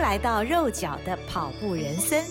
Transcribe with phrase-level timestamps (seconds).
[0.00, 2.24] 来到肉脚的跑步人生。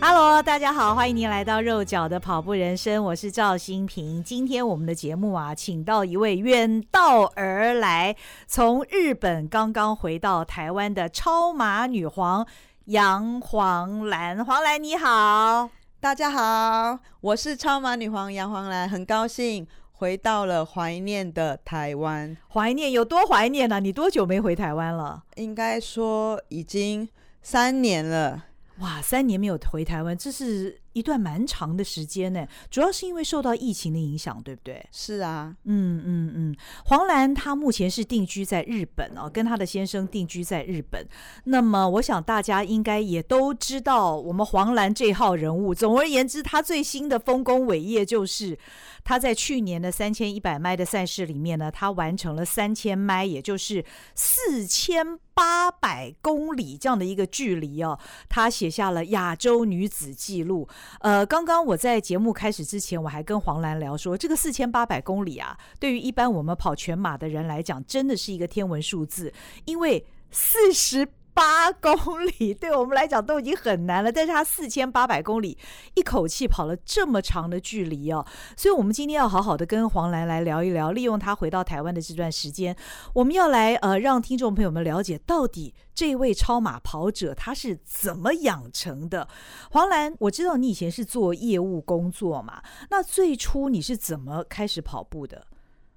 [0.00, 4.22] Hello，大家好，欢迎您来到肉脚的跑步人生，我是赵新平。
[4.22, 8.14] 今天我们的节目啊，请到一位远道而来，
[8.46, 12.46] 从日本刚刚回到台湾的超马女皇
[12.86, 14.42] 杨黄兰。
[14.44, 15.68] 黄兰你好，
[16.00, 19.66] 大家好，我是超马女皇杨黄兰，很高兴
[20.00, 22.34] 回到了怀念的台湾。
[22.54, 23.80] 怀念有多怀念呢、啊？
[23.80, 25.22] 你多久没回台湾了？
[25.36, 27.06] 应该说已经
[27.42, 28.46] 三年了。
[28.78, 32.46] 哇，三年没有回台湾，这是一段蛮长的时间呢。
[32.70, 34.82] 主要是因为受到疫情的影响，对不对？
[34.90, 36.56] 是啊，嗯嗯嗯。
[36.86, 41.06] 黄兰她目前是定居在日本哦，跟她的先生定居在日本。
[41.44, 45.74] 那么，我想大家应该也都知道我们黄兰这号人物。
[45.74, 48.58] 总而言之，她最新的丰功伟业就是
[49.04, 55.18] 她在去年的三千一百迈的赛事里面呢，她完成了三千迈，也就是四千。
[55.32, 57.98] 八百公里这样的一个距离哦，
[58.28, 60.68] 她写下了亚洲女子纪录。
[61.00, 69.32] 呃，刚刚我在节目开始之前，我还跟黄兰聊说，这个四千八百公里啊，对于一般我们跑全马的人来讲，真的是一个天文数字，
[69.64, 71.08] 因为四十。
[71.32, 71.94] 八公
[72.26, 75.56] 里对我们来讲都已经很难了，但是他四千八百公里
[75.94, 82.76] 一口气跑了这么长的距离哦，所以我们今天要好好的跟黄兰来聊一聊，利用他回到台湾的这段时间，
[83.14, 89.26] 我们要来呃让听众朋友们了解到底这位超马跑者他是怎么养成的。
[89.70, 95.46] 黄兰，我知道你以前是做业务工作嘛，那最初你是怎么开始跑步的？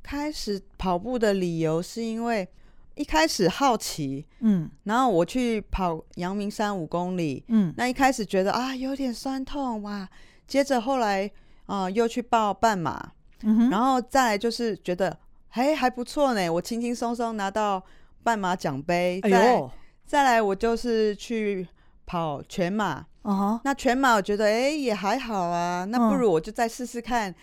[0.01, 2.47] 开始跑步的理由是因为。
[2.95, 10.07] 一开始好奇，嗯，然后我去跑阳明山五公里，嗯，那一开始觉得啊有点酸痛哇，
[10.45, 11.25] 接着后来
[11.65, 15.17] 啊、呃、又去报半马，嗯哼，然后再来就是觉得
[15.49, 17.83] 哎还不错呢，我轻轻松松拿到
[18.23, 19.71] 半马奖杯，哎呦，
[20.05, 21.67] 再来我就是去
[22.05, 27.33] 跑全马，哦，那全马我觉得哎也还好啊，那不如我就再试试看。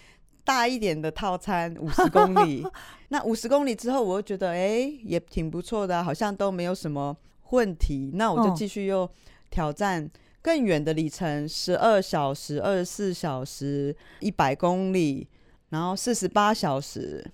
[0.50, 2.66] 大一点的套餐五十公里，
[3.10, 7.16] 那五十公里之后，我又觉得哎、欸，也挺不错的，好像都没有什么
[7.50, 8.10] 问题。
[8.14, 9.08] 那我就继续又
[9.48, 10.10] 挑战
[10.42, 15.28] 更远的里程，十二小时、二十四小时、一百公里，
[15.68, 17.24] 然后四十八小时。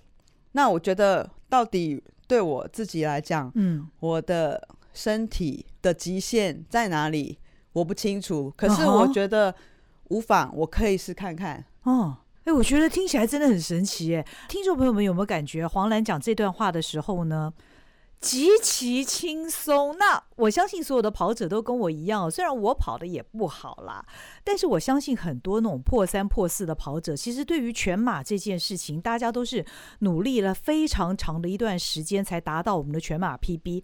[0.51, 7.39] 那我觉得到底对我自己来讲，嗯，我的身体的极限在哪里？
[7.73, 8.53] 我不清楚。
[8.55, 9.55] 可是我觉得
[10.09, 11.65] 无妨，我可以试看看。
[11.81, 12.17] 哦。
[12.47, 14.25] 哎，我觉得听起来真的很神奇哎！
[14.47, 17.51] 听众朋友们有没有感觉黄兰讲这段话的时候呢，
[18.19, 19.95] 极其轻松？
[19.97, 24.03] 那我相信所有的跑者都跟我一样，虽然我跑的也不好啦，
[24.43, 29.63] 但是我相信很多那种破三破四的跑者，其实对于全马这件事情，大家都是
[29.99, 33.83] 努力了非常长的一段时间才达到我们的全马 PB。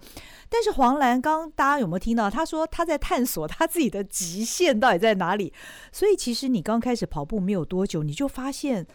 [0.49, 2.29] 但是黄兰刚大家有没有听到？
[2.29, 5.53] 他说他在探索他自己的极限到底在哪里。
[5.91, 8.85] 所以其实你刚开始跑步没有多久，你就发现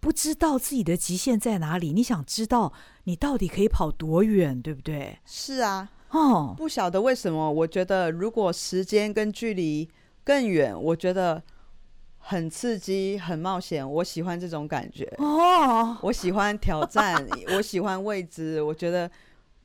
[0.00, 1.92] 不知道自己的极限在哪里。
[1.92, 2.72] 你想知道
[3.04, 5.18] 你到底可以跑多远，对不对？
[5.24, 9.88] 是啊，哦，不晓得为什么，我觉得如果时间跟距离
[10.24, 11.42] 更远，我觉得
[12.18, 13.88] 很刺激、很冒险。
[13.94, 17.26] 我喜欢这种感觉哦，我喜欢挑战，
[17.56, 19.10] 我喜欢未知，我觉得。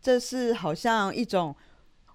[0.05, 1.55] 这是好像一种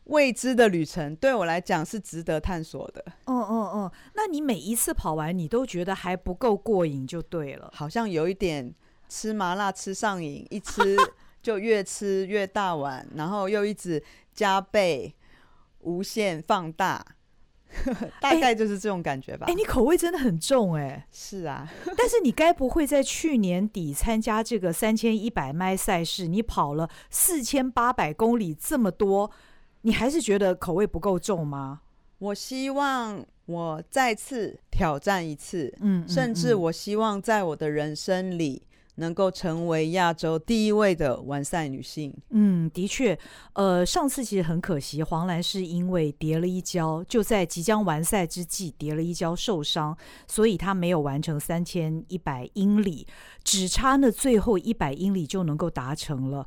[0.08, 3.04] 未知的旅程，对我来讲是值得探索的。
[3.24, 7.70] 嗯嗯嗯，那你每一次跑完，你都觉得还不够过瘾，就对了。
[7.74, 8.74] 好像有一点
[9.08, 10.96] 吃麻辣吃上瘾，一吃
[11.42, 14.02] 就越吃越大碗，然后又一直
[14.34, 15.14] 加倍、
[15.80, 17.04] 无限放大。
[18.18, 19.44] 大概就是这种感觉吧。
[19.44, 21.06] 哎、欸欸，你口味真的很重哎、欸。
[21.12, 29.30] 是啊， 但是你该不会在去年底参加这个三千一百迈赛事，你跑了四千八百公里这么多，
[29.88, 31.80] 你还是觉得口味不够重吗？
[32.18, 38.62] 我希望我再次挑战一次，嗯，甚至我希望在我的人生里。
[39.00, 43.16] 能够成为亚洲第一位的完赛女性，嗯，的确，
[43.52, 49.96] 呃，上次其实很可惜，黄兰是因为跌了一跤，就在即将完赛之际跌了一跤受伤，
[50.26, 53.06] 所以她没有完成三千一百英里，
[53.44, 56.44] 只差那最后一百英里就能够达成了。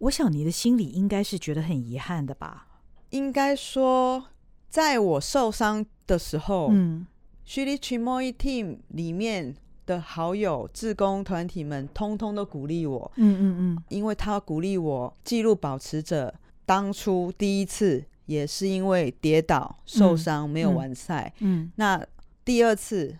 [0.00, 2.67] 我想你的心里应该是觉得很遗憾的吧？
[3.10, 4.24] 应该说，
[4.68, 7.06] 在我受伤的时候，嗯
[7.44, 9.54] s h i l i Chimoi Team 里面。
[9.88, 13.10] 的好友、志工团体们，通通都鼓励我。
[13.16, 16.34] 嗯嗯嗯，因为他鼓励我，纪录保持者
[16.66, 21.32] 当初第一次也是因为跌倒受伤没有完赛。
[21.38, 22.06] 嗯，嗯，那
[22.44, 23.16] 第二次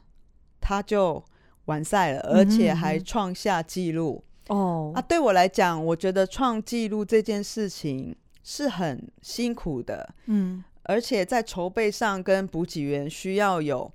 [0.60, 1.24] 他就
[1.64, 4.22] 完赛了，而且还创下纪录。
[4.48, 8.14] 哦，啊，对我来讲，我觉得创纪录这件事情
[8.50, 13.92] 是很辛苦的，嗯，而且在筹备上跟补给员需要有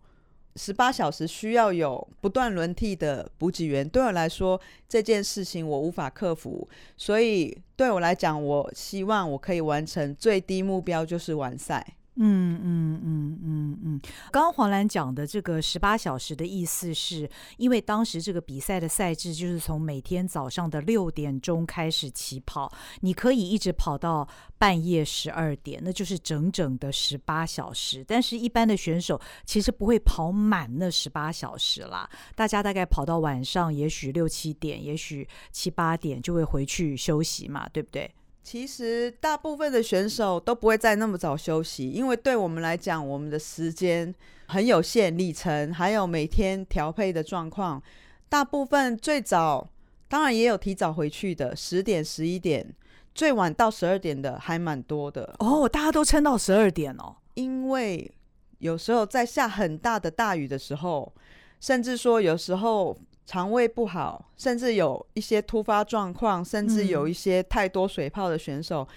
[0.58, 3.90] 十八小时，需要有不断轮替的补给员。
[3.90, 11.96] 对我来说，这件事情我无法克服，所以对我来讲，我希望我可以完成最低目标，就是完赛。
[12.16, 14.02] 嗯嗯嗯嗯嗯，
[14.32, 17.28] 刚刚黄兰讲的这个十八小时的意思是，
[17.58, 22.72] 因为当时这个比赛的赛制就是从每天早上的六点钟开始起跑，
[23.02, 24.28] 你可以一直跑到
[24.60, 28.06] 半夜十二点，那就是整整的十八小时。
[28.08, 38.14] 但是，一般的选手其实不会跑满那十八小时啦，大家大概跑到晚上，也许六七点，也许七八点就会回去休息嘛，对不对？
[38.44, 44.14] 其实大部分的选手都不会再那么早休息，因为对我们来讲，我们的时间
[44.48, 47.82] 很有限，里程还有每天调配的状况，
[48.28, 49.70] 大部分最早
[50.10, 52.76] 当然也有提早回去的，十点、十一点，
[53.16, 55.34] 最晚到十二点的还蛮多的。
[55.40, 58.12] 哦，大家都撑到十二点哦，因为
[58.60, 61.14] 有时候在下很大的大雨的时候，
[61.62, 62.98] 甚至说有时候。
[63.26, 68.96] 肠胃不好，甚至有一些突发状况，甚至有一些太多水泡的选手，嗯、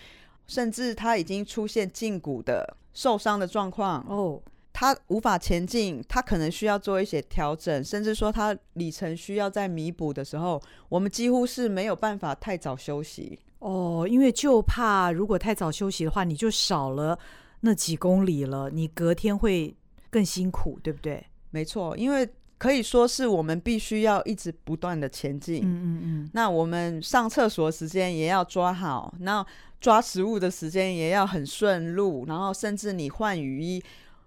[0.49, 4.43] 甚至他已经出现胫骨的受伤的状况哦，
[4.73, 17.17] 他无法前进，他可能需要做一些调整，甚至说他里程需要再弥补的时候，我们几乎是没有办法太早休息哦，因为就怕如果太早休息的话，你就少了
[17.61, 19.73] 那几公里了，你隔天会
[20.11, 21.25] 更辛苦，对不对？
[21.51, 22.29] 没错，因为。
[22.59, 25.63] 可以说是我们必须要一直不断的前进。
[25.63, 26.31] 嗯嗯嗯。
[26.33, 29.45] 那我们上厕所时间也要抓好，那
[29.81, 33.83] 抓食物的时间也要很顺路，然后甚至你换雨衣，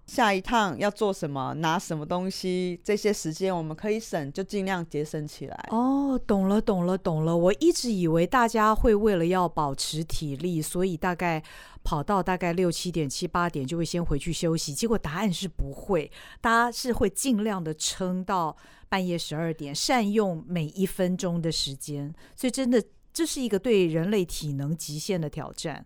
[0.10, 5.68] 下一趟要做什么，拿什么东西，这些时间我们可以省，就尽量节省起来。
[5.70, 7.38] 哦，懂了，懂了，懂了。
[7.38, 11.44] 我一直以为大家会为了要保持体力，所以大概。
[11.82, 18.56] 跑到大概六七点、七八点就会先回去休息，结果答案是不会，大家是会尽量的撑到
[18.90, 22.14] 半夜十二点，善用每一分钟的时间。
[22.36, 22.84] 所以真的，
[23.14, 25.84] 这是一个对人类体能极限的挑战。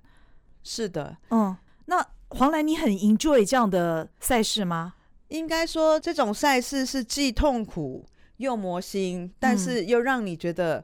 [0.64, 1.56] 是的，嗯，
[1.86, 4.96] 那黄兰，你很 enjoy 这样的赛事吗？
[5.28, 8.06] 应该说，这种赛事是既痛苦
[8.38, 10.84] 又魔心，但是又让你觉得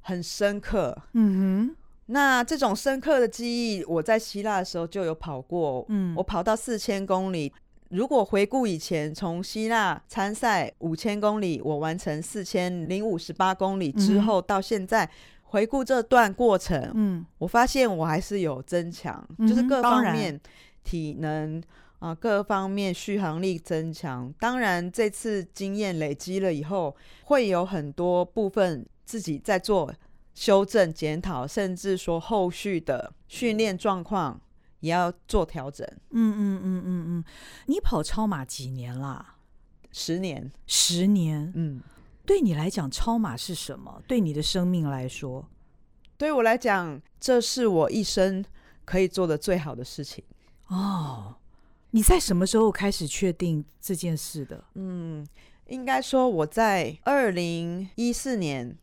[0.00, 0.96] 很深刻。
[1.12, 1.76] 嗯哼。
[2.06, 5.86] 那这种深刻的记忆，我在希腊的时候就有跑过。
[5.88, 7.52] 嗯，我跑到四千公里。
[7.90, 15.08] 如果回顾以前，从希腊参赛五千公里，我完成四千零五十八公里之后，到现在
[15.42, 20.40] 回顾这段过程，嗯，我发现我还是有增强，嗯，就是各方面
[20.90, 21.62] 体能
[22.00, 24.32] 啊，呃，各方面续航力增强。
[24.40, 29.94] 当然，这次经验累积了以后，会有很多部分自己在做。
[30.32, 34.40] 修正、检讨，甚至说后续的训练状况
[34.78, 35.86] 也要做调整。
[36.10, 37.24] 嗯嗯嗯嗯嗯，
[37.66, 39.36] 你跑超马几年啦？
[39.92, 41.52] 十年，十年。
[41.54, 41.82] 嗯，
[42.24, 44.00] 对你来讲，超马是什么？
[44.06, 45.46] 对你的生命来说，
[46.16, 48.42] 对我来讲，这是我一生
[48.86, 50.24] 可以做的最好的事情。
[50.70, 51.36] 哦，
[51.90, 54.64] 你在什么时候开始确定这件事的？
[54.74, 55.26] 嗯，
[55.68, 58.76] 应该说我在二零一四年。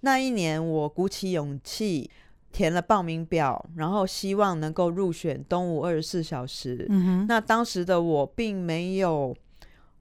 [0.00, 2.10] 那一年，我鼓起勇气
[2.52, 6.86] 填了报名表，然后希望能够入选东吴二十四小时。
[6.90, 7.26] 嗯哼。
[7.26, 9.34] 那当时的我并没有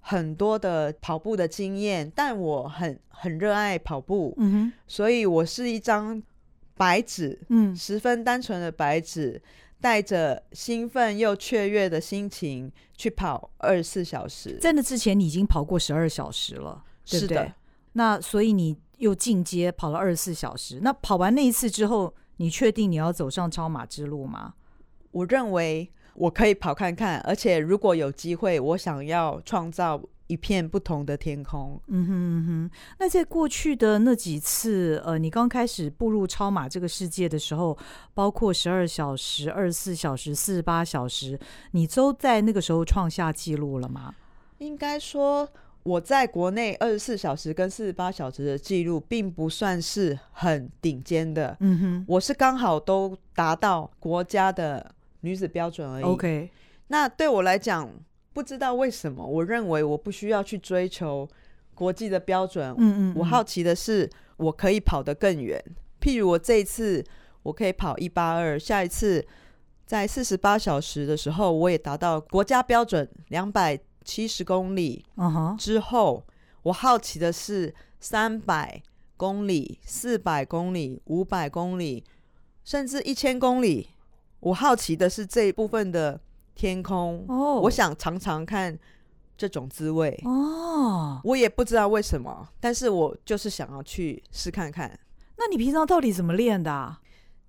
[0.02, 4.34] 很多的跑步的经验，但我很很热爱跑步。
[4.38, 4.74] 嗯哼。
[4.88, 6.22] 所以我是一张
[6.76, 9.42] 白纸，嗯，十分单纯的白纸，
[9.84, 14.58] 带着兴奋又雀跃的心情去跑二十四小时。
[14.62, 17.38] 在那之前，你已经跑过十二小时了，对不对？
[17.38, 17.54] 是的。
[17.92, 18.78] 那所以你。
[19.00, 24.54] 又进阶跑了二十四小时，那跑完那一次之后，你确定你要走上超马之路吗？
[25.12, 31.82] 我认为我可以跑看看，而且如果有机会，我想要创造一片不同的天空。
[31.88, 32.72] 嗯哼嗯哼。
[33.00, 37.78] 那在过去的那几次，呃，你刚开始步入超马这个世界的时候，
[38.14, 41.40] 包括十二小时、二十四小时、四十八小时，
[41.72, 44.14] 你都在那个时候创下记录了吗？
[44.60, 45.50] 应该说。
[45.84, 51.58] 我在国内二十四小时跟四十八小时的记录，并不算是很顶尖的。
[51.60, 56.04] 嗯哼，我是刚好都达到国家的女子标准而已。
[56.06, 56.50] OK，
[56.88, 57.90] 那对我来讲，
[58.34, 61.28] 不知道为什么，我认为我不需要去追求
[61.74, 62.74] 国际的标准。
[62.78, 65.64] 嗯嗯，我好奇的是，我可以跑得更远。
[66.02, 67.04] 譬如我这一次，
[67.44, 69.26] 我可以跑一八二，下一次
[69.86, 73.80] 在四十八小时的时候，我也达到国家标准两百。
[74.06, 75.06] 七十公里
[75.58, 76.34] 之后，uh -huh.
[76.64, 78.84] 我好奇的是三百
[79.16, 82.04] 公里、四百公里、五百公里，
[82.66, 83.92] 甚至一千公里，
[84.42, 86.20] 我好奇的是这一部分的
[86.56, 88.78] 天空哦，我想尝尝看
[89.38, 91.20] 这种滋味哦。
[91.24, 95.00] 我也不知道为什么，但是我就是想要去试看看。
[95.38, 97.00] 那你平常到底怎么练的啊？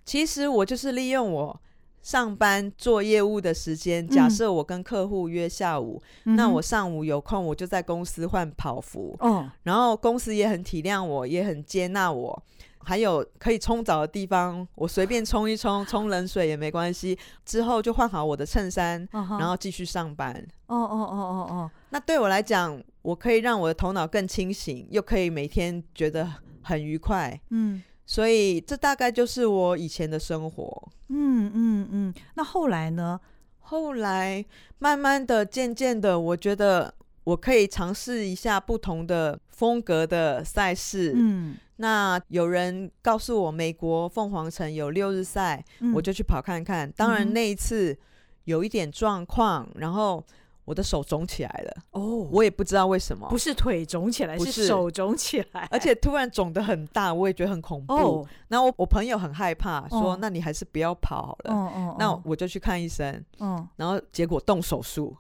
[0.05, 1.61] 其实我就是利用我
[2.03, 9.17] 上班做业务的时间，假设我跟客户约下午，嗯、那我上午有空，我就在公司换跑服。
[9.21, 12.43] 哦，然后公司也很体谅我，也很接纳我。
[12.85, 17.19] 还有可以冲澡的地方，我随便冲一冲，冲冷水也没关系。
[17.45, 20.35] 之后就换好我的衬衫，哦、然后继续上班。
[20.67, 26.31] 哦哦哦哦哦，那对我来讲，我可以让我的头脑更清醒，又可以每天觉得
[26.63, 27.41] 很愉快。
[27.51, 27.83] 嗯。
[28.07, 30.89] 所以这大概就是我以前的生活。
[31.09, 32.15] 嗯嗯嗯。
[32.35, 33.19] 那后来呢？
[33.67, 34.45] 后来
[34.79, 36.93] 慢慢的、渐渐的，我觉得
[37.25, 41.13] 我可以尝试一下不同的风格的赛事。
[41.17, 41.57] 嗯。
[41.77, 46.91] 那有人告诉我，美国凤凰城有六日赛，嗯，我就去跑看看。
[46.93, 47.99] 当然那一次
[48.45, 50.25] 有一点状况，然后。
[50.67, 57.93] 我的手肿起来了哦，oh, 我也不知道为什么，不是腿肿起来，是手肿起来，而且突然肿得很大，我也觉得很恐怖。
[57.95, 58.27] Oh.
[58.49, 60.17] 然后我我朋友很害怕，说：“oh.
[60.19, 61.97] 那你还是不要跑好了。” oh, oh, oh.
[61.99, 63.23] 那我就去看医生。
[63.41, 63.61] Oh.
[63.77, 65.15] 然后结果动手术，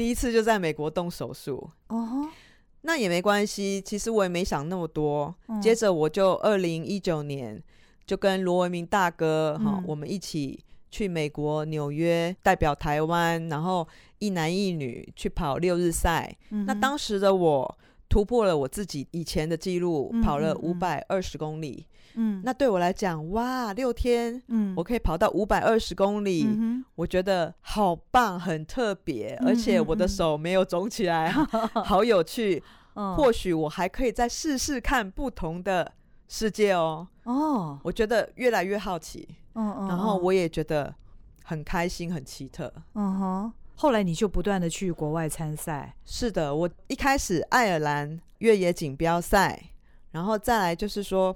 [0.00, 1.68] 第一次就在美国动手术。
[1.88, 2.26] 哦，oh.
[2.80, 5.34] 那也没关系，其实我也没想那么多。
[5.46, 5.60] Oh.
[5.60, 7.62] 接着我就二零一九年
[8.06, 10.64] 就跟罗文明大哥哈，嗯、我们一起。
[10.92, 13.86] 去美国纽约代表台湾，然后
[14.18, 16.36] 一男一女去跑六日赛。
[16.66, 17.78] 那当时的我
[18.08, 21.86] 突破了我自己以前的记录，跑了五百二十公里。
[22.14, 32.62] 嗯，那对我来讲，哇，六天，嗯，我可以跑到五百二十公里，嗯、我觉得好棒，很特别，嗯、而且我的手没有肿起来，嗯、 好有趣。
[32.94, 35.92] 哦、或许我还可以再试试看不同的
[36.26, 37.06] 世界哦。
[37.22, 39.28] 哦，我觉得越来越好奇。
[39.54, 40.92] 嗯嗯，然后我也觉得
[41.44, 42.70] 很开心，很奇特。
[42.94, 45.94] 嗯哼，后来你就不断的去国外参赛。
[46.04, 49.70] 是的，我一开始爱尔兰越野锦标赛，
[50.10, 51.34] 然后再来就是说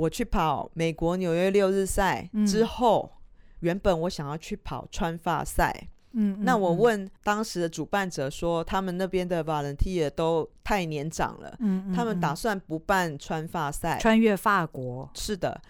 [0.00, 3.20] 我去跑美国纽约六日赛之后，嗯、
[3.60, 5.88] 原本我想要去跑川发赛。
[6.12, 15.08] 嗯，那我问当时的主办者说，他们那边的 volunteer 都太年长了，嗯，嗯，嗯，他们打算不办川发赛，穿越法国。
[15.14, 15.60] 是的。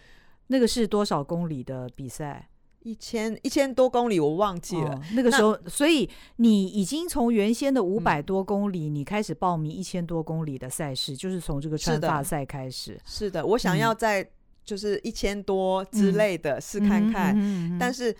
[0.46, 2.48] 那个是多少公里的比赛？
[2.82, 4.94] 一千一千多公里，我忘记了。
[4.94, 12.98] 哦、那个时候，所以你已经从原先的五百多公里，嗯、你开始报名一千多公里的赛事，就是从这个川法赛开始。
[13.04, 14.26] 是的，是的，我想要在
[14.64, 18.14] 就是一千多之类的试看看，嗯、但是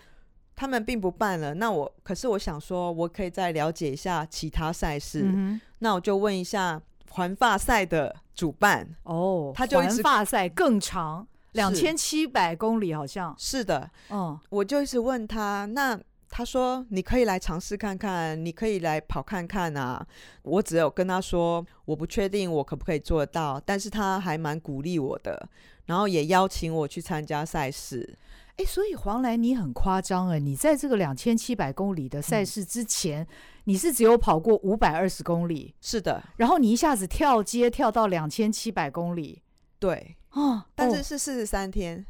[0.55, 1.55] 他们并不办了。
[1.55, 5.23] 那我可是我想说，我可以再了解一下其他赛事。
[5.25, 11.27] 嗯、那我就问一下环发赛的主办哦，他就环发赛更长。
[11.53, 13.35] 两千七百公里好像。
[13.39, 20.07] 是的，嗯，我就一直问他，那他说你可以来尝试看看，你可以来跑看看啊。
[20.43, 25.49] 我只有跟他说我不确定我可不可以做得到，但是他还蛮鼓励我的，
[25.87, 28.17] 然后也邀请我去参加赛事。
[28.57, 33.27] 诶，所以黄兰你很夸张诶，你在这个两千七百公里的赛事之前，嗯、
[33.65, 39.43] 你是只有跑过五百二十公里，是的，然后你一下子跳阶跳到两千七百公里，
[39.79, 40.17] 对。
[40.33, 42.05] 哦，但是是四十三天，哦、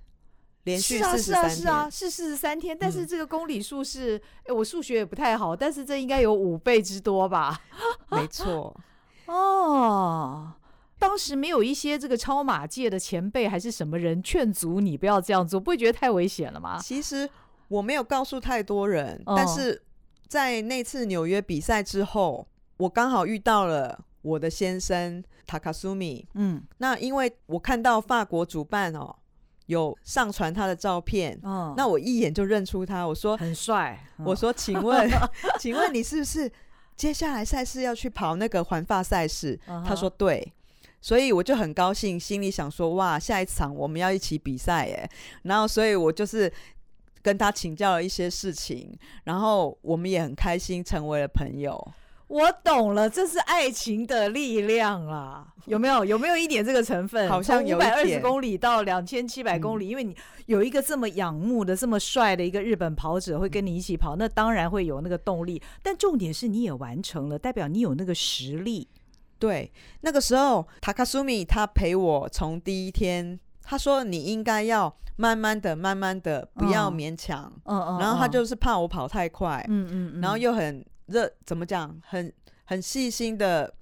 [0.65, 2.77] 连续是啊，是啊，是啊，是四十三天。
[2.79, 7.61] 但是这个公里数是，哎、嗯，我数学也不太好，但是这应该有五倍之多吧？
[8.11, 8.79] 没错。
[9.27, 10.53] 哦，
[10.99, 16.79] 当时没有一些这个超马界的前辈还是什么人劝阻你不要这样做，不会觉得太危险了吗？
[16.83, 17.29] 其实
[17.69, 19.81] 我没有告诉太多人，哦、但是
[20.29, 22.47] 在那次纽约比赛之后，
[22.77, 24.05] 我刚好遇到了。
[24.23, 29.15] 我的先生塔卡苏米，嗯，那因为我看到法国主办哦，
[29.67, 35.09] 有上传他的照片，哦，那我一眼就认出他，我说很帅，我说请问，
[35.59, 36.51] 请问你是不是
[36.97, 39.59] 接下来赛事要去跑那个环法赛事？
[39.67, 40.53] 哦，他说对，
[41.01, 45.11] 所以我就很高兴，心里想说哇，下一场我们要一起比赛耶，
[45.45, 46.53] 然后所以我就是
[47.23, 51.93] 跟他请教了一些事情，然后我们也很开心成为了朋友。
[52.31, 55.45] 我懂了，这是爱情的力量啊！
[55.67, 56.05] 有没有？
[56.05, 57.29] 有没有一点这个成分？
[57.29, 65.61] 好像有五百二十公里到两千七百公里，嗯、因为你有一个这么仰慕的、这么帅的一个日本跑者会跟你一起跑，那当然会有那个动力。
[65.83, 68.89] 但重点是你也完成了，代表你有那个实力。
[69.41, 69.73] 对，
[70.03, 77.53] 那个时候塔卡苏米他陪我从第一天，他说你应该要慢慢的、慢慢的，不要勉强。
[77.65, 77.99] 嗯嗯。
[77.99, 79.67] 然后他就是怕我跑太快。
[79.69, 80.21] 嗯嗯。
[80.21, 80.85] 然后又很。
[81.11, 82.01] 这怎么讲？
[82.07, 82.33] 很
[82.65, 83.73] 很细心的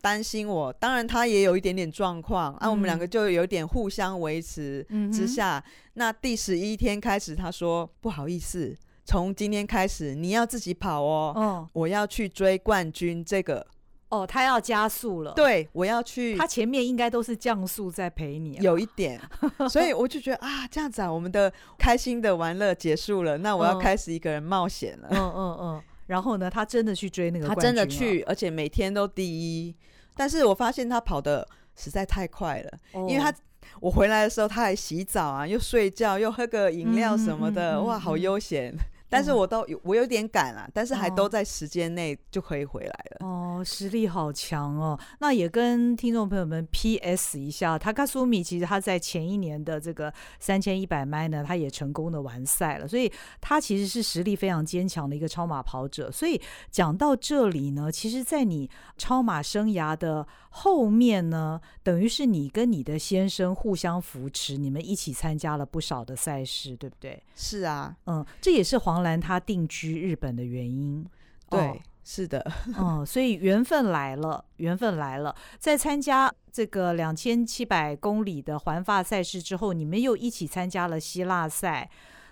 [0.00, 13.66] 担心我，当然他也有一点点状况，啊，我们两个就有点互相维持之下，嗯、那第十一天开始，他说不好意思，从今天开始你要自己跑哦，哦我要去追冠军这个。
[14.10, 15.34] 哦，他要加速了。
[15.34, 16.34] 对，我要去。
[16.34, 19.20] 他前面应该都是降速在陪你，有一点。
[19.68, 25.08] 所以我就觉得啊，这样子啊，我们的开心的玩乐结束了，那我要开始一个人冒险了。
[25.10, 25.82] 嗯嗯嗯。
[26.08, 29.74] 然后呢，他真的去追那个冠军，他真的去，而且每天都第一。
[30.16, 33.32] 但是我发现他跑的实在太快了，哦、因为他
[33.80, 38.74] 我回来的时候他还洗澡啊，又睡觉，又喝个饮料什么的，嗯嗯嗯、哇，好悠闲。
[39.08, 43.26] 但是我都有，我有点赶啊，但是还都在时间内就可以回来了。
[43.26, 44.98] 哦，实力好强哦！
[45.20, 53.10] 那也跟听众朋友们 PS 一下，Takasumi 其实他在前一年的这个三千一百迈呢，他也成功的完赛了，所以
[53.40, 56.12] 他其实是实力非常坚强的一个超马跑者。
[56.12, 56.38] 所以
[56.70, 67.22] 讲到这里呢，其实，在你超马生涯的后面呢，等于是你跟你的先生互相扶持，你们一起参加了不少的赛事，对不对？
[67.34, 68.97] 是啊，嗯，这也是黄。
[68.98, 71.06] 黄兰他定居日本的原因，
[71.48, 72.44] 对，哦、是的，
[72.76, 75.32] 嗯，所以缘分来了，缘分来了。
[75.56, 81.88] 在参加这个两千七百公里的环法赛事之后，你们又一起参加了希腊赛。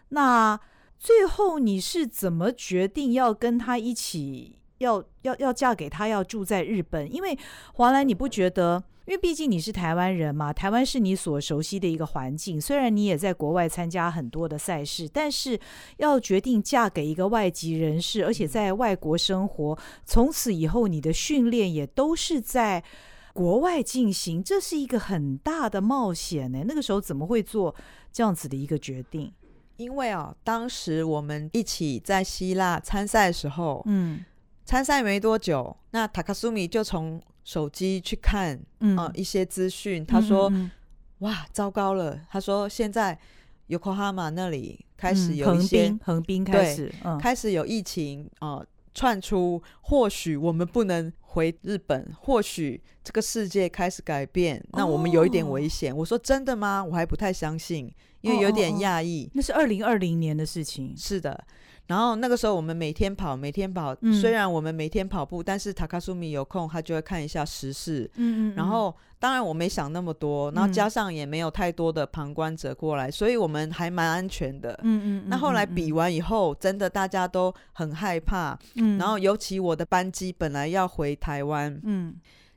[0.09, 0.59] 那
[0.99, 7.15] 最后你是怎么决定要跟他一起，要要要嫁给他，要住在日本？
[7.15, 7.39] 因为
[7.75, 8.83] 黄兰，你不觉得？
[9.07, 12.61] 因为毕竟你是台湾人嘛，台湾是你所熟悉的一个环境。
[12.61, 15.59] 虽然你也在国外参加很多的赛事，但是
[15.99, 22.83] 要决定嫁给一个外籍人士，而且在外国生活，从此以后你的训练也都是在
[23.33, 26.65] 国外进行，这是一个很大的冒险呢。
[26.67, 27.75] 那个时候怎么会做
[28.13, 29.33] 这样子的一个决定？
[29.77, 34.25] 因为啊，当时我们一起在希腊参赛的时候，嗯，
[34.67, 40.05] 参赛没多久，那塔卡苏米就从手机去看，嗯、呃，一些资讯。
[40.05, 40.71] 他说：“嗯嗯
[41.21, 43.17] 哇，糟糕了！”他说：“现在
[43.69, 49.63] ukohama 那里开始有一些横滨开始，嗯、开始有疫情啊、呃，窜出。
[49.83, 55.93] 或许我们不能回日本，或许这个世界开始改变，那我们有一点危险。
[55.93, 57.89] 哦”我说：“真的吗？”我还不太相信，
[58.21, 59.31] 因为有点讶异。
[59.33, 60.93] 那是二零二零年的事情。
[60.97, 61.47] 是的。
[61.87, 63.97] 然后那个时候我们每天跑，每天跑。
[64.01, 68.11] 嗯、虽然我们每天跑步，但是塔卡苏米有空，他就会看一下时事。
[68.17, 68.55] 嗯嗯。
[68.57, 74.79] 然后当然我没想那么多，然后加上也没有太多的旁观者过来，嗯、所以我们还蛮安全的。
[74.83, 75.25] 嗯嗯。
[75.29, 78.59] 那后来比完以后，真的大家都很害怕。
[78.75, 78.99] 嗯。
[78.99, 81.81] 然后尤其我的班机本来要回台湾。
[81.85, 82.17] 嗯。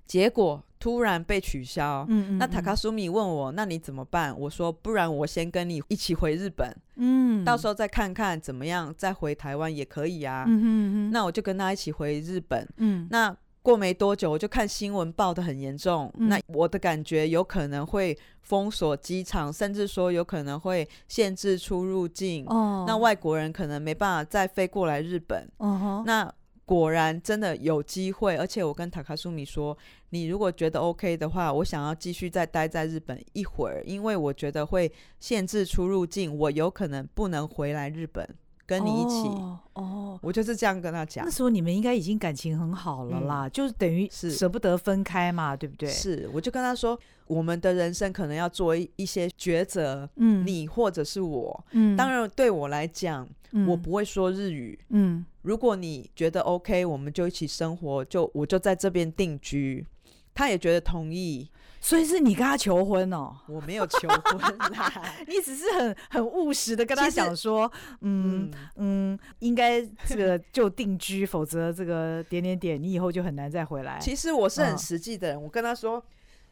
[0.10, 0.62] 结果。
[0.82, 4.34] 突然被取消，嗯，嗯，嗯，那塔卡苏米问我，那你怎么办？
[4.40, 10.46] 我说，不然我先跟你一起回日本，嗯，到时候再看看怎么样，再回台湾也可以啊。
[10.48, 26.34] 嗯哼嗯，那我就跟他一起回日本，嗯，那过没多久，我就看新闻报的很严重，嗯，那我的感觉有可能会封锁机场，甚至说有可能会限制出入境，哦，那外国人可能没办法再飞过来日本，哦，那。
[26.70, 29.76] 果然真的有机会，而且我跟塔卡苏米说，
[30.12, 38.24] 你如果觉得 OK 的话，我想要继续再待在日本一会儿，因为我觉得会限制出入境，我有可能不能回来日本。
[38.70, 39.28] 跟你一起。
[39.28, 41.26] 哦，哦我就是这样跟他讲。
[41.26, 45.90] 那时候你们应该已经感情很好了啦，嗯、就是等于是舍不得分开嘛，对不对？
[45.90, 53.28] 是，我就跟他说，我们的人生可能要做一一些抉择，嗯，你或者是我，嗯，当然对我来讲。
[53.52, 54.78] 嗯、我不会说日语。
[54.90, 59.84] 嗯，如果你觉得 OK，我们就一起生活，就我就在这边定居。
[60.36, 61.50] 他也觉得同意，
[61.82, 63.36] 所以是你跟他求婚哦？
[63.48, 64.92] 我没有求婚啦，
[65.28, 73.98] 你只是很很务实的跟他讲说，嗯嗯，嗯，应该这个就定居，否则这个点点点，你以后就很难再回来。
[74.00, 76.04] 其实我是很实际的人，哦、我跟他说，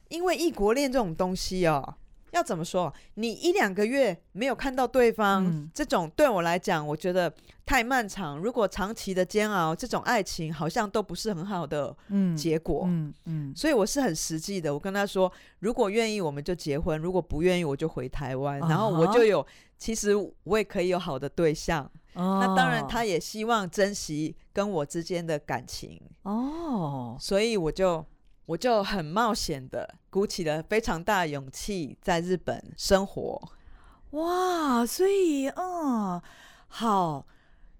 [0.09, 1.95] 因为异国恋这种东西哦。
[2.31, 2.93] 要怎么说？
[3.15, 7.33] 你一两个月没有看到对方，嗯、这种对我来讲，我觉得
[7.65, 8.37] 太漫长。
[8.37, 11.95] 如果长期的煎熬，这种爱情好像都不是很好的
[12.37, 12.83] 结果。
[12.87, 14.73] 嗯嗯，嗯所以我是很实际的。
[14.73, 18.59] 我跟他说，如果愿意，我们就结婚；如果不愿意，我就回台湾。
[18.59, 19.45] 然后我就有，
[19.77, 20.13] 其实
[20.43, 21.89] 我也可以有好的对象。
[22.13, 26.01] 哦、那当然，他也希望珍惜跟我之间的感情。
[26.23, 28.05] 哦，所以我就。
[28.47, 33.39] 我就很冒险的鼓起了非常大的勇气，在日本生活。
[34.11, 36.19] 哇，所以，嗯，
[36.67, 37.27] 好，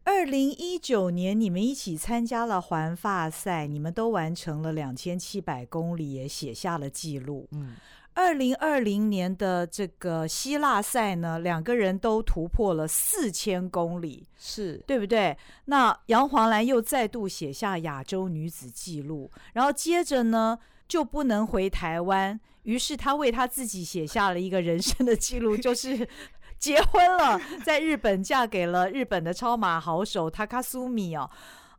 [0.04, 7.48] 二零一九年你们一起参加了环法赛，你们都完成了两千七百公里，也写下了记录。
[7.54, 7.76] 嗯，
[8.18, 15.38] 二零二零年的这个希腊赛呢，两个人都突破了四千公里，是对不对？
[15.66, 26.10] 那杨黄兰又再度写下亚洲女子纪录，然后接着呢就不能回台湾，于是她为她自己写下了一个人生的记录， 就是
[26.58, 31.30] 结婚了，在日本嫁给了日本的超马好手 Takasumi 哦。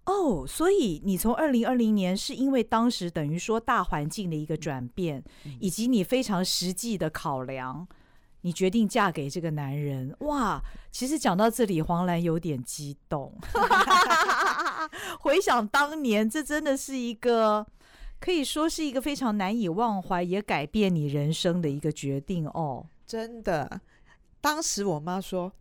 [0.08, 5.22] 哦，所以你从二零二零年是因为当时等于说大环境的一个转变，
[5.60, 7.86] 以及你非常实际的考量，
[8.40, 10.16] 你决定嫁给这个男人。
[10.20, 13.38] 哇，其实讲到这里，黄兰有点激动。
[15.20, 17.66] 回想当年，这真的是一个
[18.18, 22.86] 可以说是一个非常难以忘怀，也改变你人生的一个决定哦。
[23.06, 23.82] 真的，
[24.40, 25.52] 当时我妈说：“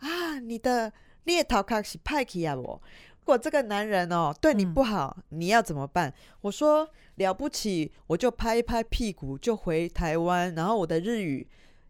[0.00, 0.90] 啊，你的
[1.24, 2.82] 猎头卡是派去啊我。”
[3.26, 6.14] 如果这个男人哦对你不好，嗯，你要怎么办？
[6.42, 11.44] 我说了不起，我就拍一拍屁股就回台湾，然后我的日语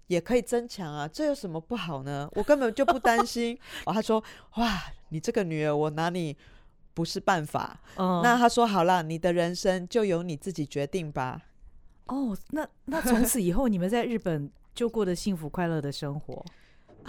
[0.07, 2.27] 也可以增强啊，这有什么不好呢？
[2.33, 3.55] 我根本就不担心。
[3.85, 6.35] 哦，他说哇，你这个女儿，我拿你
[6.95, 7.79] 不是办法。
[7.97, 11.43] 嗯，那他说好了，你的人生就由你自己决定吧。
[12.07, 16.43] 哦，那那从此以后你们在日本就过得幸福快乐的生活。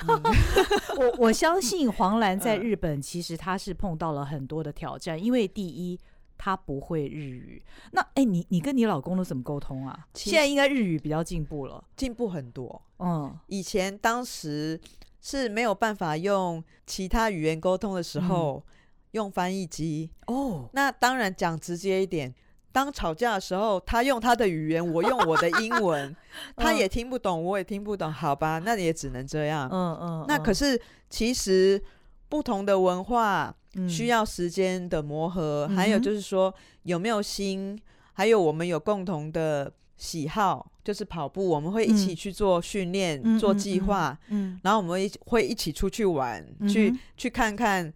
[0.97, 5.99] 我我相信黄兰在日本，其实她是碰到了很多的挑战，因为第一
[6.37, 7.63] 她不会日语。
[7.91, 10.07] 那哎、欸，你你跟你老公都怎么沟通啊？
[10.13, 12.81] 现在应该日语比较进步了，进步很多。
[12.99, 14.79] 嗯，以前当时
[15.21, 18.73] 是没有办法用其他语言沟通的时候，嗯、
[19.11, 20.09] 用翻译机。
[20.27, 22.33] 哦，那当然讲直接一点。
[22.77, 26.15] 当吵架的时候，他用他的语言，我用我的英文，
[26.55, 29.67] 他也听不懂，我也听不懂，好吧，那也只能这样。
[29.71, 30.25] 嗯嗯。
[30.27, 31.81] 那可是其实
[32.29, 33.51] 不同的文化
[33.89, 37.75] 需要时间的磨合，嗯，还有就是说有没有心，
[38.13, 47.91] 还有我们有共同的喜好，就是跑步，我们会一起去做训练，嗯，做计划，嗯，嗯，然后我们一会一起出去玩，嗯，去去看看。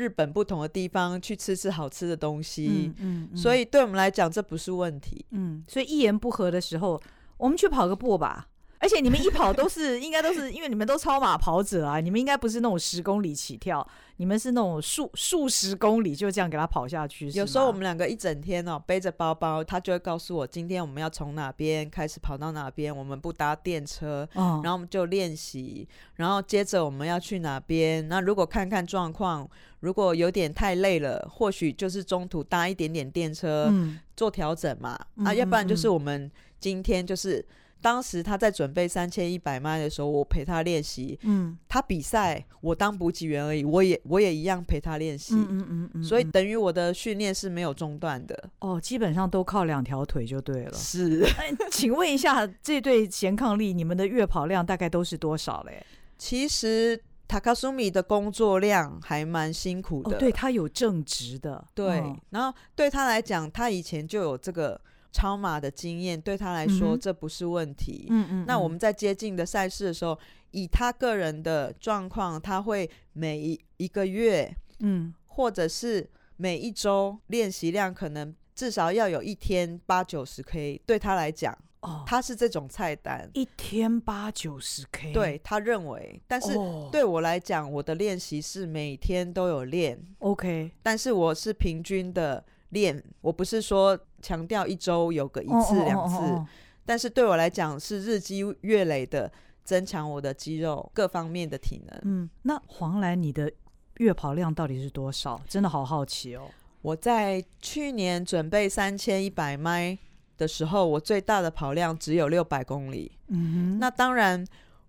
[0.00, 6.98] 日本不同的地方去吃吃好吃的东西，嗯，嗯，所以对我们来讲这不是问题，嗯，所以一言不合的时候，
[7.36, 8.48] 我们去跑个步吧。
[8.80, 17.28] 而且你们一跑都是应该都是因为你们都超马跑者啊，你们应该不是那种十公里起跳，你们是那种数数十公里就这样给他跑下去。
[17.32, 28.08] 有时候我们两个一整天哦，背着包包，他就会告诉我今天我们要从哪边开始跑到哪边，我们不搭电车，然后我们就练习，然后接着我们要去哪边。
[28.08, 29.46] 那如果看看状况，
[29.80, 33.70] 如果有点太累了，或许就是中途搭一点点电车
[34.16, 34.98] 做调整嘛。
[35.22, 37.44] 啊，要不然就是我们今天就是。
[37.82, 41.18] 当时他在准备三千一百迈的时候，我陪他练习。
[41.22, 45.34] 嗯，他比赛，我当补给员而已，我也我也一样陪他练习。
[45.34, 48.50] 嗯嗯嗯嗯，所以等于我的训练是没有中断的。
[48.58, 50.72] 哦，基本上都靠两条腿就对了。
[50.74, 51.26] 是。
[51.72, 55.82] 请问一下，这对贤伉俪，你们的月跑量大概都是多少嘞？
[56.18, 60.16] 其实塔卡苏米的工作量还蛮辛苦的。
[60.16, 61.66] 哦、对他有正职的。
[61.74, 64.80] 对、哦，然后对他来讲，他以前就有这个。
[65.12, 68.06] 超马的经验对他来说这不是问题。
[68.10, 68.44] 嗯嗯。
[68.46, 70.18] 那我们在接近的赛事的时候，
[70.52, 80.80] 以他个人的状况，他会每一一个月，嗯，或者是每一周练习量可能至少要有一天八九十 K。
[80.86, 85.12] 对他来讲，哦，他是这种菜单，一天八九十 K。
[85.12, 86.54] 对他认为，但是
[86.92, 90.00] 对我来讲，我的练习是每天都有练。
[90.20, 92.44] OK，但是我是平均的。
[92.70, 96.48] 练，我不是说强调一周有个一次两次，oh, oh, oh, oh, oh.
[96.86, 99.30] 但是对我来讲是日积月累的
[99.62, 102.00] 增强我的肌肉各方面的体能。
[102.02, 103.52] 嗯，那黄兰，你的
[103.98, 105.40] 月跑量到底是多少？
[105.46, 106.48] 真的好好奇哦。
[106.82, 109.96] 我在去年准备三千一百迈
[110.36, 113.12] 的时候，我最大的跑量只有六百公里。
[113.28, 114.44] 嗯哼，那当然，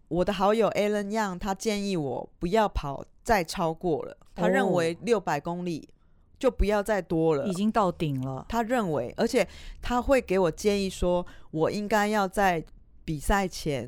[0.08, 5.88] 我的好友 Alan Young 他建议我不要跑再超过了，他认为六百公里。
[6.41, 8.43] 就不要再多了，已经到顶了。
[8.49, 9.47] 他认为，而且
[9.80, 12.63] 他会给我建议说，我应该要在
[13.06, 13.88] 比赛前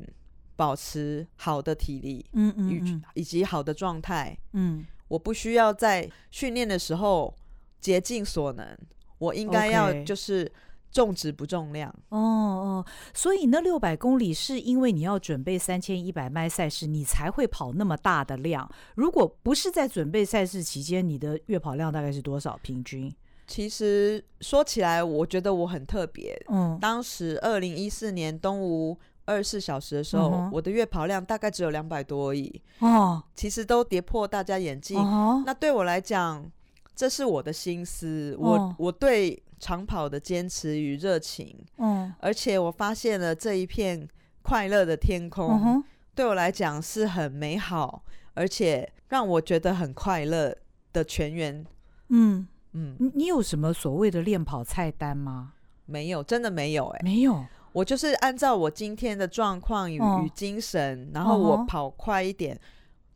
[0.54, 7.34] 保持好的体力，嗯嗯，嗯，以及好的状态，嗯，我不需要在训练的时候
[7.80, 8.78] 竭尽所能，
[9.18, 10.50] 我应该要就是。
[10.94, 18.70] 重质不重量哦哦，所以那六百公里是因为你要准备三千一百迈赛事，你才会跑那么大的量。
[18.94, 22.56] 如果不是在准备赛事期间，你的月跑量大概是多少？
[22.62, 23.12] 平均？
[23.48, 26.40] 其实说起来，我觉得我很特别。
[26.48, 32.62] 嗯，当时二零一四年东吴二十四小时的时候，嗯，我的月跑量大概只有两百多而已。
[32.78, 34.96] 哦，其实都跌破大家眼镜。
[34.96, 36.48] 哦，那对我来讲，
[36.94, 38.36] 这是我的心思。
[38.38, 39.42] 我，哦，我对。
[39.64, 41.56] 长跑的坚持与热情。
[41.78, 44.06] 嗯，而且我发现了这一片
[44.42, 45.82] 快乐的天空，嗯、
[46.14, 50.54] 对我来讲是很美好，而且让我觉得很快乐
[50.92, 51.64] 的全员。
[52.10, 55.54] 嗯嗯，你你有什么所谓的练跑菜单吗？
[55.86, 57.42] 没有，真的没有、欸，哎，没有。
[57.72, 62.60] 我就是按照我今天的状况与、哦、与精神，然后我跑快一点，哦、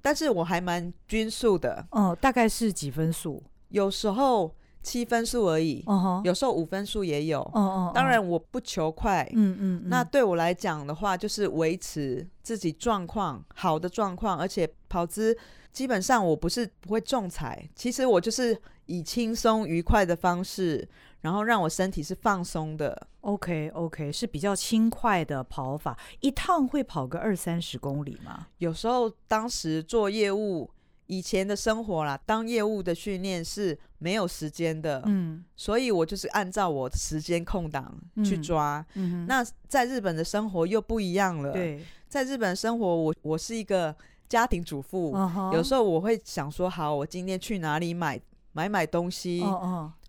[0.01, 1.87] 但是我还蛮均速的。
[1.91, 3.43] 嗯，大概是几分速？
[3.69, 4.55] 有时候
[4.89, 7.41] 七分数而已，哦、有时候五分数也有。
[7.41, 9.29] 哦哦，当然我不求快。
[9.35, 15.37] 嗯嗯，那对我来讲的话，就是维持自己状况好的状况，而且跑姿
[15.71, 20.89] 基本上我不是不会重踩，其实我就是以轻松愉快的方式。
[21.21, 28.47] 然后让我身体是放松的，OK OK，是比较轻快的跑法，一趟会跑个二三十公里吗？
[28.59, 30.71] 有时候当时做业务，
[31.09, 37.95] 以前的生活啦，当业务的训练是没有时间的，嗯，所以我就是按照我的时间空档
[38.25, 38.83] 去抓。
[38.95, 43.95] 嗯，嗯，那在日本的生活又不一样了，对，在日本生活我，我我是一个
[44.29, 48.21] 家庭主妇，uh huh、有时候我会想说，好，我今天去哪里买？
[48.53, 49.41] 买买东西，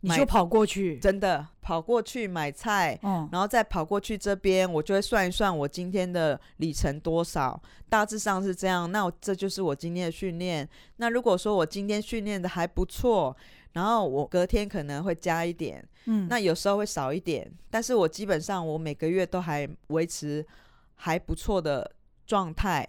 [0.02, 8.90] 你就跑过去，真的跑过去买菜，嗯，然后再跑过去这边，我就会算一算我今天的里程多少，大致上是这样。
[8.92, 10.68] 那这就是我今天的训练。
[10.98, 13.36] 那如果说我今天训练的还不错，
[13.74, 20.46] 然后我隔天可能会加一点，嗯，那有时候会少一点，但是我基本上我每个月都还维持
[20.96, 21.92] 还不错的
[22.26, 22.88] 状态。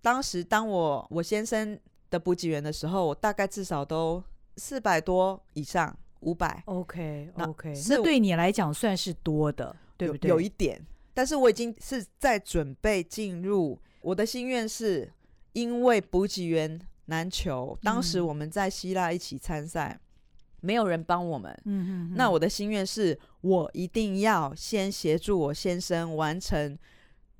[0.00, 1.78] 当时当我我先生
[2.10, 4.22] 的补给员的时候，我大概至少都。
[4.58, 6.62] 四百多以上，五百。
[6.66, 10.28] OK OK，那，对你来讲算是多的，对不对？
[10.28, 10.80] 有，一点，
[11.14, 13.78] 但是我已经是在准备进入。
[14.00, 15.12] 我的心愿是，
[15.52, 20.00] 因为补给员难求，当时我们在希腊一起参赛，嗯、
[20.60, 21.56] 没有人帮我们。
[21.64, 26.76] 嗯哼哼，那我的心愿是我一定要先协助我先生完成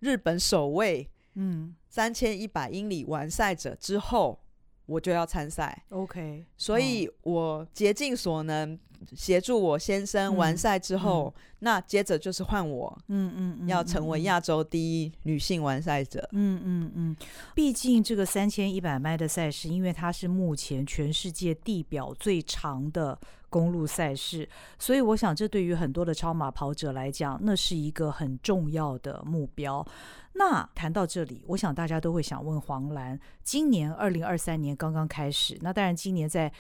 [0.01, 4.39] 日本首位嗯三千一百英里完赛者之后。
[4.87, 8.79] 我就要参赛，OK，所以我竭尽所能
[9.15, 13.69] 协助我先生完赛之后，那接着就是换我，嗯嗯，嗯。
[13.69, 17.17] 要成为亚洲第一女性完赛者，嗯嗯嗯。
[17.55, 23.19] 毕竟这个三千一百迈的赛事，因为它是目前全世界地表最长的
[23.53, 29.87] 公路赛事，所以我想这对于很多的超马跑者来讲，那是一个很重要的目标。
[30.33, 36.51] 那谈到这里，我想大家都会想问黄兰：今年二零二三年刚刚开始，那当然今年在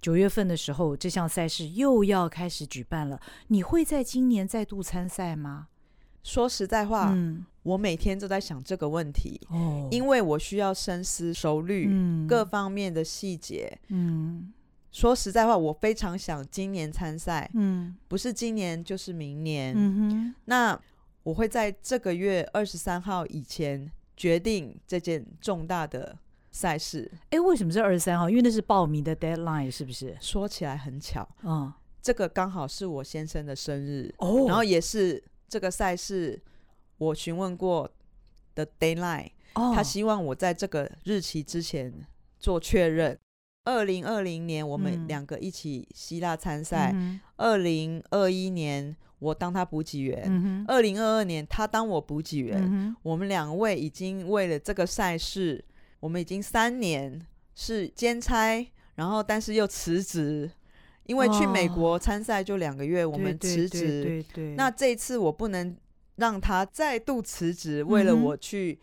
[0.00, 3.20] 九月份的时候，这项赛事又要开始举办了。
[3.46, 5.68] 你会在今年再度参赛吗？
[6.24, 13.76] 说实在话，嗯，我每天都在想这个问题，哦，因为我需要深思熟虑嗯各方面的细节。
[13.88, 14.52] 嗯，
[14.92, 19.74] 说实在话，我非常想今年参赛，嗯，不是今年就是明年。
[19.76, 20.80] 嗯哼，那。
[21.24, 26.18] 我会在这个月二十三号以前决定这件重大的
[26.50, 27.08] 赛事。
[27.30, 28.28] 哎，为什么是二十三号？
[28.28, 30.16] 因为那是报名的 deadline，是不是？
[30.20, 36.42] 说起来很巧，嗯，这个刚好是我先生的生日，哦，然后也是这个赛事
[36.98, 37.88] 我询问过
[38.56, 42.04] 的 deadline，哦，他希望我在这个日期之前
[42.40, 43.16] 做确认。
[43.64, 46.94] 二零二零年我们两个一起希腊参赛，
[47.36, 48.96] 二零二一年。
[49.22, 55.64] 我当他补给员，二零二二年他当我补给员，嗯、哼我们两位已经为了这个赛事，
[56.00, 60.50] 我们已经三年是兼差，然后但是又辞职，
[61.04, 64.24] 因为去美国参赛就两个月，哦、我们辞职。
[64.56, 65.76] 那这一次我不能
[66.16, 68.76] 让他再度辞职，为了我去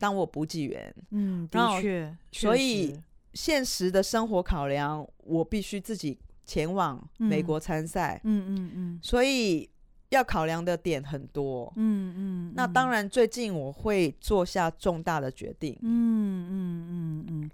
[0.00, 0.92] 当我补给员。
[1.10, 2.98] 嗯，的确，所以
[3.34, 8.20] 现实的生活考量，我必须自己前往美国参赛。
[8.24, 9.68] 嗯嗯嗯，所以。
[10.10, 12.18] 要考量的点很多，嗯嗯，
[12.50, 17.50] 嗯，那当然最近我会做下重大的决定，嗯嗯嗯嗯，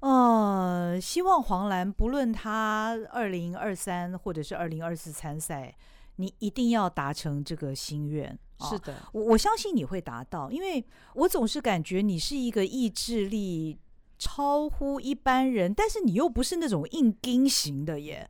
[0.00, 5.74] 呃，希望黄兰不论他二零二三或者是二零二四参赛，
[6.16, 8.38] 你一定要达成这个心愿。
[8.60, 10.84] 是的，我、哦、我相信你会达到，因为
[11.14, 13.78] 我总是感觉你是一个意志力
[14.18, 18.28] 超乎一般人，但是你又不是那种硬钉型的耶，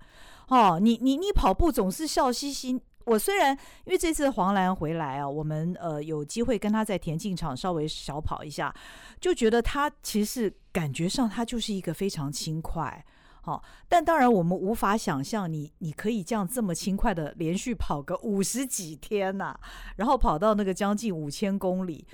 [0.48, 2.80] 哦，你你你跑步总是笑嘻嘻。
[3.06, 3.52] 我虽然
[3.84, 8.74] 因为这次黄兰回来啊，我们呃有机会跟他在田径场稍微小跑一下，
[9.20, 13.04] 就觉得他其实感觉上他就是一个非常轻快，
[13.42, 19.54] 好、哦，但当然我们无法想象你你可以这样这么轻快的连续跑个五十几天呐、
[19.96, 22.06] 然后跑到那个将近五千公里，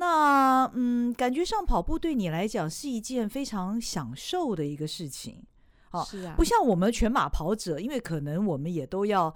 [0.00, 5.42] 那嗯，感觉上跑步对你来讲是一件非常享受的一个事情，
[5.90, 9.34] 好、哦，是啊，不像我们全马跑者，因为可能我们也都要。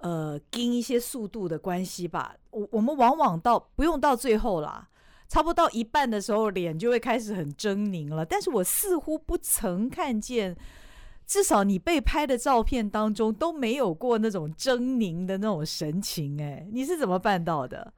[0.00, 2.36] 呃，跟一些速度的关系吧。
[2.50, 4.86] 我我们往往到不用到最后啦，
[5.26, 8.22] 差不多到一半的时候，脸就会开始很狰狞了。
[8.22, 10.54] 但是我似乎不曾看见，
[11.26, 16.38] 至少你被拍的照片当中都没有过那种狰狞的那种神情。
[16.42, 17.94] 哎，你是怎么办到的？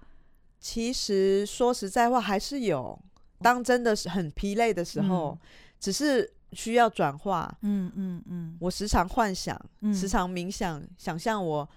[0.61, 2.99] 其实说实在话，还是有。
[3.41, 5.39] 当真的是很疲累的时候，嗯、
[5.79, 7.57] 只是需要转化。
[7.63, 11.69] 嗯嗯嗯，我时常幻想，嗯、时常冥想，想象我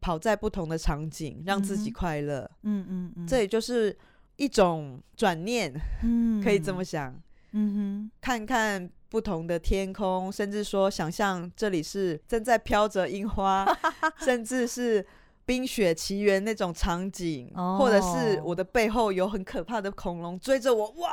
[0.00, 2.50] 跑在不同的场景，让自己快乐。
[2.62, 3.96] 嗯嗯嗯，这也就是
[4.34, 5.72] 一种转念。
[6.02, 7.14] 嗯，可以这么想。
[7.52, 13.64] 嗯哼，看看不同的天空，甚至说想象这里是正在飘着樱花，
[14.24, 15.06] 甚至是。
[15.48, 17.78] 冰雪奇缘那种场景，oh.
[17.78, 21.10] 或者是我的背后有很可怕的恐龙追着我，哇，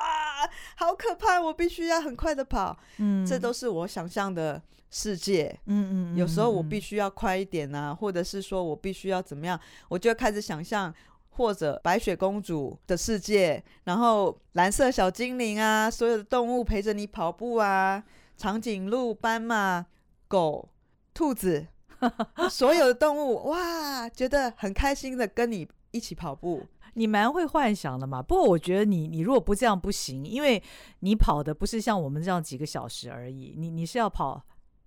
[0.76, 1.40] 好可怕！
[1.40, 2.78] 我必须要很快的跑。
[2.98, 5.58] 嗯，这都是我想象的世界。
[5.68, 10.94] 嗯嗯，有时候我必须要快一点啊，或者是说我必须要怎么样，我就开始想象，
[11.30, 18.04] 或者白雪公主的世界，然后蓝色小精灵啊，所有的动物陪着你跑步啊，
[18.36, 19.86] 长颈鹿、斑马、
[20.28, 20.68] 狗、
[21.14, 21.68] 兔子。
[22.50, 26.66] 所有的动物哇，觉得很开心的跟你一起跑步。
[26.94, 28.22] 你蛮会幻想的嘛。
[28.22, 30.62] 不过我觉得你你如果不这样不行，因为
[31.00, 34.42] 你跑的不是像我们这样几个小时而已，你你是要跑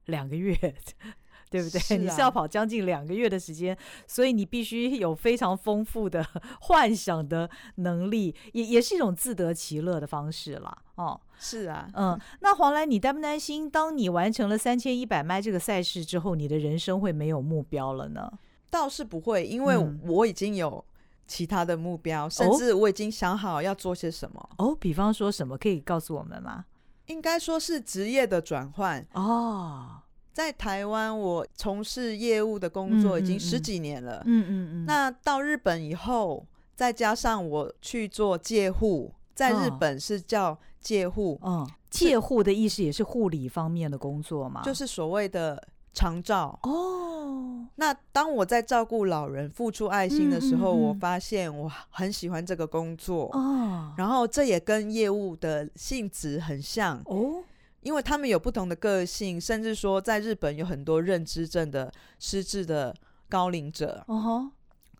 [0.07, 0.57] 两个月。
[1.51, 1.81] 对不对？
[1.81, 6.25] 是啊、 你是要跑将近两个月的时间，所以你必须有非常丰富的
[6.63, 10.77] 幻想的能力，也也是一种自得其乐的方式啦。
[10.97, 18.31] 哦，是啊，嗯，那黄兰，你担不担心，当你完成了三千一百迈这个赛事之后，你的人生会没有目标了呢？
[18.71, 20.85] 倒是不会，因为我已经有
[21.27, 24.51] 其他的目标，嗯、甚至我已经想好要做些什么。
[24.59, 26.65] 哦，比方说什么，可以告诉我们吗？
[27.07, 30.03] 应该说是职业的转换哦。
[30.39, 34.23] 在台湾，我从事业务的工作已经十几年了。
[34.25, 34.85] 嗯嗯嗯。
[34.87, 36.47] 那到日本以后，
[36.77, 41.41] 再加上我去做介护，在日本是叫介护。
[41.43, 44.63] 嗯，介护的意思也是护理方面的工作嘛？
[44.63, 45.61] 就是所谓的
[45.93, 46.57] 长照。
[46.63, 47.67] 哦。
[47.75, 53.29] 那当我在照顾老人、付出爱心的时候，我发现我很喜欢这个工作。
[53.33, 53.93] 哦。
[53.97, 57.03] 然后这也跟业务的性质很像。
[57.07, 57.43] 哦。
[57.81, 62.95] 因为他们有不同的个性，甚至说在日本有很多认知症的失智的
[63.29, 64.05] 高龄者。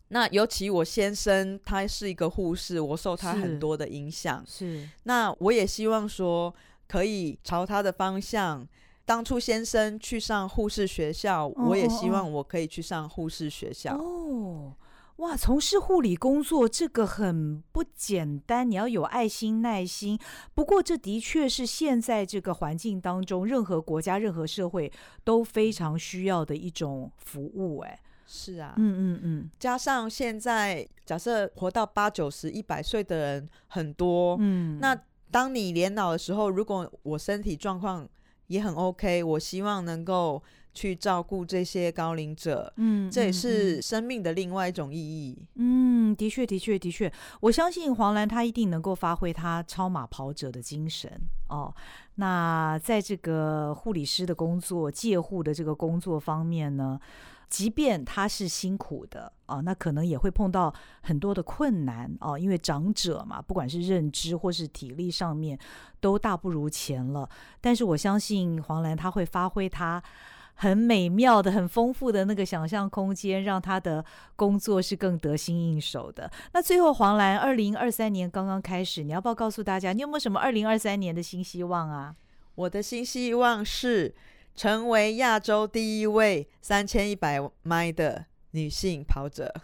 [0.09, 4.43] 那尤其我先生他是一个护士，我受他很多的影响。
[4.47, 6.55] 是，那我也希望说
[6.87, 8.67] 可以朝他的方向。
[9.05, 13.97] 当初先生去上护士学校，我也希望我可以去上护士学校。
[13.97, 14.73] 哦。
[15.19, 20.17] 哇，从事护理工作这个很不简单，你要有爱心、耐心。
[20.55, 24.93] 不过，这的确是现在这个环境当中，任何国家、任何社会
[25.25, 27.79] 都非常需要的一种服务。
[27.79, 29.51] 哎，是啊，嗯嗯嗯。
[29.59, 34.97] 加上现在，假设活到八九十、一百岁的人很多，嗯，那
[35.33, 38.09] 当你年老的时候，如果我身体状况
[38.47, 40.41] 也很 OK，我希望能够。
[40.79, 45.37] 去照顾这些高龄者，嗯，这也是生命的另外一种意义。
[45.57, 51.11] 嗯，的确，的确，的确，我相信黄兰她一定能够发挥她超马跑者的精神
[51.49, 51.75] 哦。
[52.15, 57.01] 那在这个护理师的工作、介护的这个工作方面呢，
[57.49, 65.59] 即便他是辛苦的哦，那可能也会碰到很多的困难哦，因为长者嘛，不管是认知或是体力上面
[66.01, 67.29] 都大不如前了。
[67.61, 70.01] 但是我相信黄兰她会发挥她。
[70.61, 76.29] 很美妙的、很丰富的那个想象空间，让他的工作是更得心应手的。
[76.53, 82.13] 那最后，黄兰，二零二三年刚刚开始，你要不要告诉大家，你有没有什么二零二三年的新希望啊？
[82.57, 84.13] 我的新希望是
[84.57, 89.55] 成为亚洲第一位三千一百迈的女性跑者。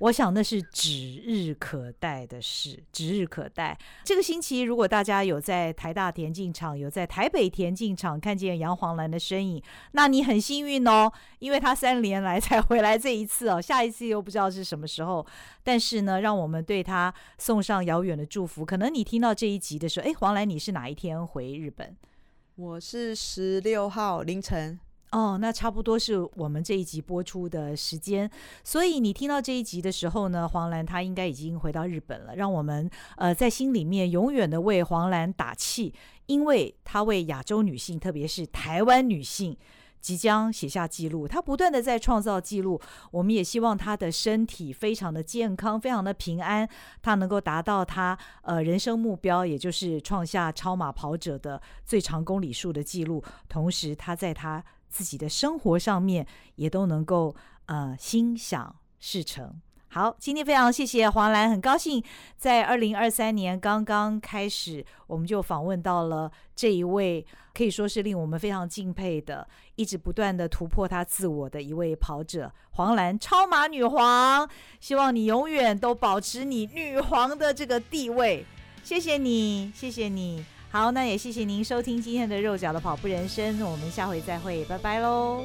[0.00, 3.78] 我想那是指日可待的事，指日可待。
[4.02, 15.24] 这个星期，如果大家有在台大田径场、有在台北田径场看见杨黄兰的身影，那你很幸运哦，因为他三年来才回来这一次哦，下一次又不知道是什么时候。
[15.62, 18.64] 但是呢，让我们对他送上遥远的祝福。
[18.64, 21.94] 可能你听到这一集的时候，哎，黄兰，你是哪一天回日本？
[22.56, 24.80] 我是十六号凌晨。
[25.12, 28.30] 哦，那差不多是我们这一集播出的时间，
[28.62, 32.36] 所以你听到这一集的时候呢，黄兰她应该已经回到日本了。
[32.36, 35.92] 让我们呃在心里面永远的为黄兰打气，
[36.26, 39.56] 因为她为亚洲女性，特别是台湾女性，
[40.00, 41.26] 即将写下记录。
[41.26, 42.80] 她不断的在创造记录，
[43.10, 46.68] 我们也希望她的身体非常的健康，非常的平安，
[47.02, 53.20] 她能够达到她呃人生目标，也就是创下超马跑者的最长公里数的记录。
[53.48, 56.26] 同时，她在她自己的生活上面
[56.56, 57.34] 也都能够
[57.66, 59.60] 呃心想事成。
[59.92, 62.00] 好，今天非常谢谢黄兰，很高兴
[62.36, 74.48] 在二零二三年刚刚开始，我们就访问到了这一位可以说是令我们非常敬佩的，一直不断的突破他自我的一位跑者黄兰，超马女皇。
[74.78, 78.46] 希望你永远都保持你女皇的这个地位。
[78.84, 80.44] 谢谢你，谢谢你。
[80.70, 85.44] 好，那也谢谢您收听今天的肉脚的跑步人生，我们下回再会，拜拜喽。